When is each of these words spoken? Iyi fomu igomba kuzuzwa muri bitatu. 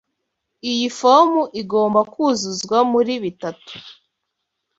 Iyi 0.71 0.87
fomu 0.99 1.41
igomba 1.61 1.99
kuzuzwa 2.13 2.77
muri 2.91 3.13
bitatu. 3.23 3.75